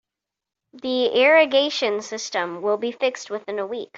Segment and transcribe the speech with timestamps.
[0.73, 3.89] The irrigation system will be fixed within a week.